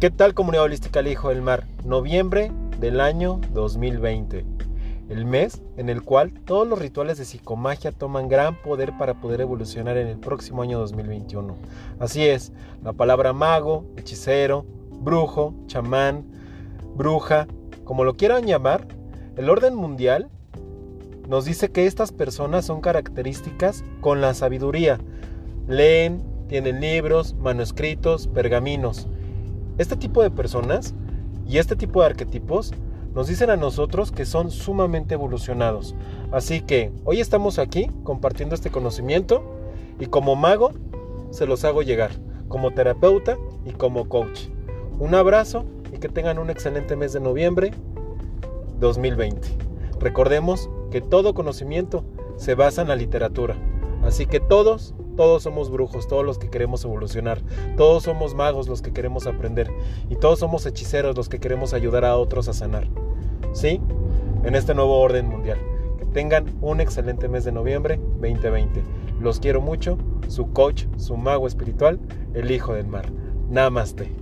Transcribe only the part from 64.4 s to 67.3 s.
En este nuevo orden mundial. Que tengan un excelente